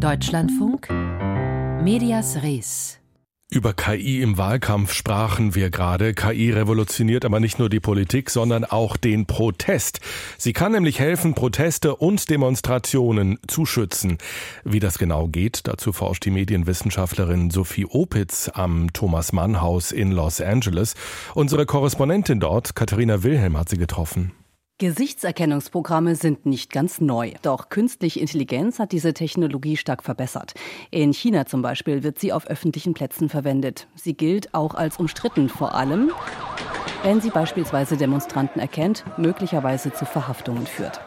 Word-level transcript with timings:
Deutschlandfunk 0.00 0.88
Medias 1.82 2.42
Res 2.42 2.96
über 3.50 3.74
KI 3.74 4.22
im 4.22 4.38
Wahlkampf 4.38 4.92
sprachen 4.94 5.56
wir 5.56 5.70
gerade. 5.70 6.14
KI 6.14 6.52
revolutioniert 6.52 7.24
aber 7.24 7.40
nicht 7.40 7.58
nur 7.58 7.68
die 7.68 7.80
Politik, 7.80 8.30
sondern 8.30 8.64
auch 8.64 8.96
den 8.96 9.26
Protest. 9.26 10.00
Sie 10.38 10.52
kann 10.52 10.70
nämlich 10.70 11.00
helfen, 11.00 11.34
Proteste 11.34 11.96
und 11.96 12.30
Demonstrationen 12.30 13.40
zu 13.48 13.66
schützen. 13.66 14.18
Wie 14.64 14.78
das 14.78 14.98
genau 14.98 15.26
geht, 15.26 15.66
dazu 15.66 15.92
forscht 15.92 16.24
die 16.24 16.30
Medienwissenschaftlerin 16.30 17.50
Sophie 17.50 17.86
Opitz 17.86 18.48
am 18.54 18.92
Thomas 18.92 19.32
Mann 19.32 19.60
Haus 19.60 19.90
in 19.90 20.12
Los 20.12 20.40
Angeles. 20.40 20.94
Unsere 21.34 21.66
Korrespondentin 21.66 22.38
dort, 22.38 22.76
Katharina 22.76 23.24
Wilhelm, 23.24 23.58
hat 23.58 23.68
sie 23.68 23.78
getroffen. 23.78 24.32
Gesichtserkennungsprogramme 24.80 26.16
sind 26.16 26.46
nicht 26.46 26.72
ganz 26.72 27.02
neu. 27.02 27.32
Doch 27.42 27.68
künstliche 27.68 28.18
Intelligenz 28.18 28.78
hat 28.78 28.92
diese 28.92 29.12
Technologie 29.12 29.76
stark 29.76 30.02
verbessert. 30.02 30.54
In 30.90 31.12
China 31.12 31.44
zum 31.44 31.60
Beispiel 31.60 32.02
wird 32.02 32.18
sie 32.18 32.32
auf 32.32 32.46
öffentlichen 32.46 32.94
Plätzen 32.94 33.28
verwendet. 33.28 33.88
Sie 33.94 34.14
gilt 34.14 34.54
auch 34.54 34.74
als 34.74 34.96
umstritten, 34.96 35.50
vor 35.50 35.74
allem, 35.74 36.12
wenn 37.02 37.20
sie 37.20 37.28
beispielsweise 37.28 37.98
Demonstranten 37.98 38.58
erkennt, 38.58 39.04
möglicherweise 39.18 39.92
zu 39.92 40.06
Verhaftungen 40.06 40.66
führt. 40.66 41.02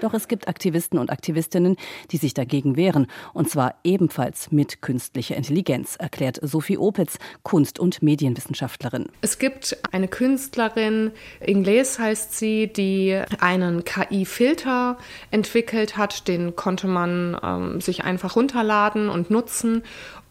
Doch 0.00 0.12
es 0.12 0.28
gibt 0.28 0.46
Aktivisten 0.46 0.98
und 0.98 1.10
Aktivistinnen, 1.10 1.76
die 2.10 2.18
sich 2.18 2.34
dagegen 2.34 2.76
wehren, 2.76 3.06
und 3.32 3.48
zwar 3.48 3.76
ebenfalls 3.82 4.52
mit 4.52 4.82
künstlicher 4.82 5.36
Intelligenz, 5.36 5.96
erklärt 5.96 6.38
Sophie 6.42 6.76
Opitz, 6.76 7.18
Kunst- 7.42 7.78
und 7.78 8.02
Medienwissenschaftlerin. 8.02 9.06
Es 9.22 9.38
gibt 9.38 9.76
eine 9.92 10.08
Künstlerin, 10.08 11.12
Ingles 11.40 11.98
heißt 11.98 12.36
sie, 12.36 12.66
die 12.66 13.22
einen 13.40 13.84
KI-Filter 13.84 14.98
entwickelt 15.30 15.96
hat. 15.96 16.28
Den 16.28 16.56
konnte 16.56 16.86
man 16.86 17.38
ähm, 17.42 17.80
sich 17.80 18.04
einfach 18.04 18.36
runterladen 18.36 19.08
und 19.08 19.30
nutzen 19.30 19.82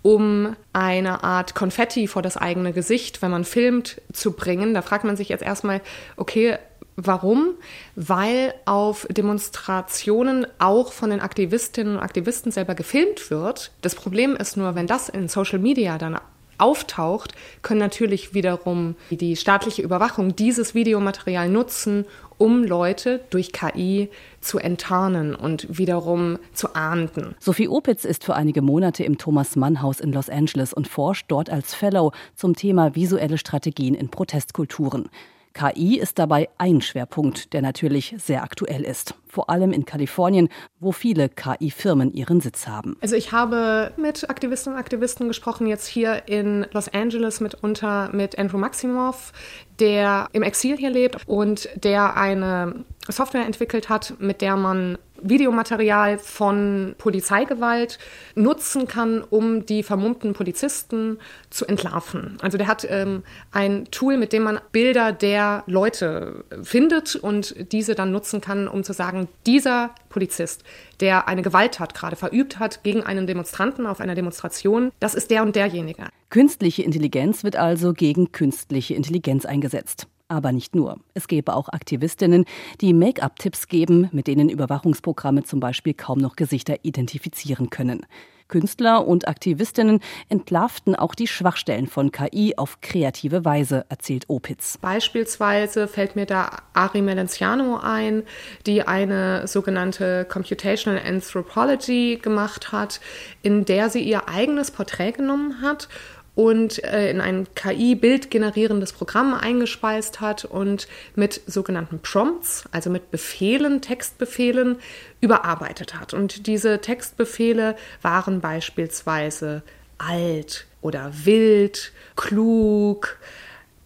um 0.05 0.55
eine 0.71 1.23
Art 1.23 1.55
Konfetti 1.55 2.07
vor 2.07 2.21
das 2.21 2.37
eigene 2.37 2.73
Gesicht, 2.73 3.23
wenn 3.23 3.31
man 3.31 3.43
filmt, 3.43 3.99
zu 4.13 4.33
bringen. 4.33 4.75
Da 4.75 4.83
fragt 4.83 5.03
man 5.03 5.17
sich 5.17 5.29
jetzt 5.29 5.41
erstmal, 5.41 5.81
okay, 6.15 6.59
Warum? 6.95 7.55
Weil 7.95 8.53
auf 8.65 9.05
Demonstrationen 9.09 10.47
auch 10.59 10.93
von 10.93 11.09
den 11.09 11.19
Aktivistinnen 11.19 11.97
und 11.97 12.03
Aktivisten 12.03 12.51
selber 12.51 12.73
gefilmt 12.73 13.29
wird. 13.29 13.71
Das 13.81 13.95
Problem 13.95 14.35
ist 14.35 14.55
nur, 14.55 14.75
wenn 14.75 14.87
das 14.87 15.09
in 15.09 15.27
Social 15.27 15.59
Media 15.59 15.97
dann 15.97 16.17
auftaucht, 16.57 17.33
können 17.61 17.79
natürlich 17.79 18.33
wiederum 18.33 18.95
die 19.09 19.35
staatliche 19.35 19.81
Überwachung 19.81 20.37
dieses 20.37 20.73
Videomaterial 20.73 21.49
nutzen, 21.49 22.05
um 22.37 22.63
Leute 22.63 23.21
durch 23.29 23.51
KI 23.51 24.09
zu 24.41 24.59
enttarnen 24.59 25.35
und 25.35 25.77
wiederum 25.77 26.37
zu 26.53 26.75
ahnden. 26.75 27.35
Sophie 27.39 27.67
Opitz 27.67 28.05
ist 28.05 28.23
für 28.23 28.35
einige 28.35 28.61
Monate 28.61 29.03
im 29.03 29.17
Thomas 29.17 29.55
Mann 29.55 29.81
Haus 29.81 29.99
in 29.99 30.11
Los 30.11 30.29
Angeles 30.29 30.73
und 30.73 30.87
forscht 30.87 31.25
dort 31.29 31.49
als 31.49 31.73
Fellow 31.73 32.11
zum 32.35 32.55
Thema 32.55 32.95
visuelle 32.95 33.37
Strategien 33.37 33.95
in 33.95 34.09
Protestkulturen. 34.09 35.09
KI 35.55 35.97
ist 35.97 36.19
dabei 36.19 36.49
ein 36.57 36.81
Schwerpunkt, 36.81 37.53
der 37.53 37.61
natürlich 37.61 38.13
sehr 38.17 38.43
aktuell 38.43 38.83
ist. 38.83 39.15
Vor 39.25 39.49
allem 39.49 39.71
in 39.71 39.85
Kalifornien, 39.85 40.49
wo 40.79 40.91
viele 40.91 41.29
KI-Firmen 41.29 42.13
ihren 42.13 42.41
Sitz 42.41 42.67
haben. 42.67 42.97
Also 43.01 43.15
ich 43.15 43.31
habe 43.31 43.91
mit 43.97 44.29
Aktivistinnen 44.29 44.75
und 44.75 44.81
Aktivisten 44.81 45.27
gesprochen, 45.29 45.65
jetzt 45.67 45.87
hier 45.87 46.27
in 46.27 46.67
Los 46.73 46.89
Angeles 46.89 47.39
mitunter 47.39 48.09
mit 48.11 48.37
Andrew 48.37 48.57
Maximoff, 48.57 49.31
der 49.79 50.27
im 50.33 50.43
Exil 50.43 50.77
hier 50.77 50.89
lebt 50.89 51.27
und 51.27 51.69
der 51.75 52.17
eine 52.17 52.83
Software 53.11 53.45
entwickelt 53.45 53.89
hat, 53.89 54.15
mit 54.19 54.41
der 54.41 54.55
man 54.55 54.97
Videomaterial 55.21 56.17
von 56.17 56.95
Polizeigewalt 56.97 57.99
nutzen 58.35 58.87
kann, 58.87 59.21
um 59.21 59.65
die 59.65 59.83
vermummten 59.83 60.33
Polizisten 60.33 61.17
zu 61.49 61.65
entlarven. 61.65 62.37
Also 62.41 62.57
der 62.57 62.67
hat 62.67 62.85
ähm, 62.89 63.23
ein 63.51 63.85
Tool, 63.91 64.17
mit 64.17 64.33
dem 64.33 64.43
man 64.43 64.59
Bilder 64.71 65.11
der 65.11 65.63
Leute 65.67 66.43
findet 66.61 67.15
und 67.15 67.71
diese 67.71 67.95
dann 67.95 68.11
nutzen 68.11 68.41
kann, 68.41 68.67
um 68.67 68.83
zu 68.83 68.93
sagen, 68.93 69.27
dieser 69.45 69.91
Polizist, 70.09 70.63
der 70.99 71.27
eine 71.27 71.41
Gewalttat 71.41 71.93
gerade 71.93 72.15
verübt 72.15 72.59
hat 72.59 72.83
gegen 72.83 73.03
einen 73.03 73.27
Demonstranten 73.27 73.85
auf 73.87 73.99
einer 73.99 74.15
Demonstration, 74.15 74.91
das 74.99 75.15
ist 75.15 75.31
der 75.31 75.43
und 75.43 75.55
derjenige. 75.55 76.07
Künstliche 76.29 76.83
Intelligenz 76.83 77.43
wird 77.43 77.55
also 77.55 77.93
gegen 77.93 78.31
künstliche 78.31 78.93
Intelligenz 78.93 79.45
eingesetzt. 79.45 80.07
Aber 80.27 80.51
nicht 80.51 80.73
nur. 80.73 80.97
Es 81.13 81.27
gäbe 81.27 81.53
auch 81.53 81.69
Aktivistinnen, 81.69 82.45
die 82.81 82.93
Make-up-Tipps 82.93 83.67
geben, 83.67 84.09
mit 84.11 84.25
denen 84.25 84.49
Überwachungsprogramme 84.49 85.43
zum 85.43 85.59
Beispiel 85.59 85.93
kaum 85.93 86.17
noch 86.17 86.35
Gesichter 86.35 86.77
identifizieren 86.83 87.69
können. 87.69 88.07
Künstler 88.47 89.07
und 89.07 89.27
Aktivistinnen 89.27 90.01
entlarvten 90.29 90.95
auch 90.95 91.15
die 91.15 91.27
Schwachstellen 91.27 91.87
von 91.87 92.11
KI 92.11 92.53
auf 92.57 92.79
kreative 92.81 93.43
Weise, 93.43 93.85
erzählt 93.89 94.25
Opitz. 94.27 94.77
Beispielsweise 94.79 95.87
fällt 95.87 96.15
mir 96.15 96.25
da 96.25 96.49
Ari 96.73 97.01
Melenciano 97.01 97.79
ein, 97.81 98.23
die 98.67 98.83
eine 98.83 99.47
sogenannte 99.47 100.25
Computational 100.25 101.01
Anthropology 101.03 102.19
gemacht 102.21 102.71
hat, 102.71 102.99
in 103.41 103.65
der 103.65 103.89
sie 103.89 104.03
ihr 104.03 104.27
eigenes 104.27 104.69
Porträt 104.69 105.13
genommen 105.13 105.61
hat 105.61 105.87
und 106.35 106.83
äh, 106.83 107.09
in 107.09 107.21
ein 107.21 107.47
KI-Bild 107.55 108.29
generierendes 108.29 108.93
Programm 108.93 109.33
eingespeist 109.33 110.21
hat 110.21 110.45
und 110.45 110.87
mit 111.15 111.41
sogenannten 111.47 111.99
Prompts, 111.99 112.65
also 112.71 112.89
mit 112.89 113.09
Befehlen, 113.09 113.81
Textbefehlen, 113.81 114.77
überarbeitet 115.21 115.99
hat. 115.99 116.13
Und 116.13 116.47
diese 116.47 116.81
Textbefehle 116.81 117.75
waren 118.01 118.41
beispielsweise 118.41 119.63
alt 119.97 120.67
oder 120.81 121.11
wild, 121.23 121.93
klug, 122.15 123.17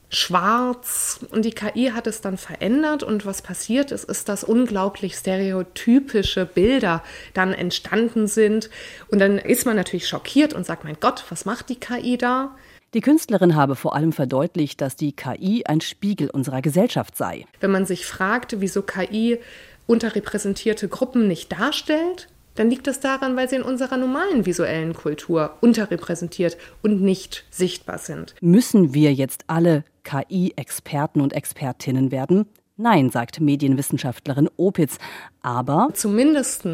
schwarz 0.09 1.20
und 1.31 1.46
die 1.46 1.52
KI 1.52 1.92
hat 1.94 2.08
es 2.08 2.22
dann 2.22 2.38
verändert 2.38 3.03
und 3.03 3.25
was 3.25 3.42
passiert 3.42 3.92
ist, 3.92 4.06
ist, 4.06 4.28
dass 4.28 4.44
unglaublich 4.44 5.16
stereotypische 5.16 6.46
Bilder 6.46 7.03
dann 7.34 7.53
entstanden 7.53 8.28
sind 8.28 8.70
und 9.09 9.20
dann 9.20 9.38
ist 9.38 9.66
man 9.66 9.75
natürlich 9.75 10.08
schockiert 10.08 10.53
und 10.53 10.66
sagt, 10.66 10.84
mein 10.84 10.97
Gott, 11.00 11.25
was 11.30 11.46
macht 11.46 11.70
die 11.70 11.80
KI 11.80 12.18
da? 12.18 12.56
Die 12.96 13.02
Künstlerin 13.02 13.56
habe 13.56 13.75
vor 13.75 13.96
allem 13.96 14.12
verdeutlicht, 14.12 14.81
dass 14.81 14.96
die 14.96 15.12
KI 15.12 15.64
ein 15.68 15.80
Spiegel 15.80 16.31
unserer 16.31 16.64
Gesellschaft 16.64 17.16
sei. 17.16 17.46
Wenn 17.59 17.70
man 17.70 17.86
sich 17.86 18.08
fragt, 18.08 18.62
wieso 18.62 18.81
KI 18.81 19.38
unterrepräsentierte 19.86 20.88
Gruppen 20.88 21.28
nicht 21.28 21.52
darstellt, 21.52 22.30
dann 22.56 22.70
liegt 22.70 22.88
es 22.88 23.00
daran, 23.00 23.38
weil 23.38 23.47
sie 23.47 23.56
in 23.56 23.62
unserer 23.62 23.96
normalen 23.96 24.46
visuellen 24.46 24.94
Kultur 24.94 25.56
unterrepräsentiert 25.62 26.58
und 26.81 27.02
nicht 27.02 27.46
sichtbar 27.52 28.00
sind. 28.00 28.36
Müssen 28.41 28.94
wir 28.94 29.14
jetzt 29.14 29.46
alle 29.47 29.84
KI-Experten 30.04 31.22
und 31.22 31.34
Expertinnen 31.34 32.12
werden? 32.12 32.46
Nein, 32.78 33.10
sagt 33.10 33.42
Medienwissenschaftlerin 33.42 34.50
Opitz. 34.58 34.98
Aber 35.42 35.90
zumindest 35.94 36.68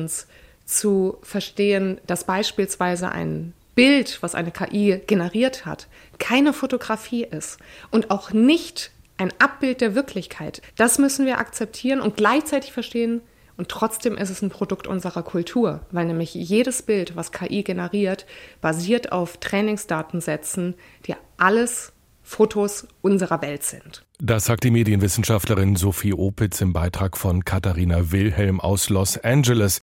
zu 0.66 1.18
verstehen, 1.22 2.00
dass 2.08 2.25
beispielsweise 2.25 3.12
ein 3.12 3.53
Bild, 3.75 4.22
was 4.22 4.35
eine 4.35 4.52
KI 4.52 5.02
generiert 5.06 5.66
hat, 5.66 5.88
keine 6.18 6.53
Fotografie 6.53 7.24
ist 7.24 7.59
und 7.91 8.09
auch 8.12 8.31
nicht 8.31 8.91
ein 9.18 9.34
Abbild 9.40 9.81
der 9.81 9.96
Wirklichkeit. 9.96 10.62
Das 10.78 10.97
müssen 10.97 11.25
wir 11.25 11.40
akzeptieren 11.40 12.02
und 12.02 12.18
gleichzeitig 12.18 12.72
verstehen, 12.72 13.22
und 13.58 13.69
trotzdem 13.69 14.18
ist 14.18 14.30
es 14.30 14.41
ein 14.41 14.50
Produkt 14.50 14.85
unserer 14.85 15.24
Kultur, 15.24 15.80
weil 15.91 16.06
nämlich 16.06 16.34
jedes 16.34 16.81
Bild, 16.81 17.16
was 17.16 17.31
KI 17.31 17.64
generiert, 17.64 18.25
basiert 18.59 19.14
auf 19.14 19.38
Trainingsdatensätzen, 19.38 20.75
die 21.08 21.16
alles 21.38 21.94
Fotos 22.25 22.88
unserer 23.02 23.41
Welt 23.44 23.63
sind. 23.63 24.03
Das 24.19 24.46
sagt 24.46 24.63
die 24.63 24.72
Medienwissenschaftlerin 24.72 25.75
Sophie 25.75 26.13
Opitz 26.13 26.59
im 26.59 26.74
Beitrag 26.74 27.18
von 27.18 27.46
Katharina 27.46 28.12
Wilhelm 28.12 28.59
aus 28.59 28.90
Los 28.90 29.18
Angeles. 29.19 29.81